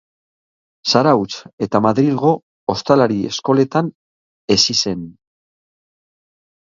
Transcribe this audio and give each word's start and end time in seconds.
Zarautz 0.93 1.33
eta 1.65 1.81
Madrilgo 1.87 2.31
ostalari 2.75 3.19
eskoletan 3.35 3.93
hezi 4.57 4.81
zen. 4.85 5.05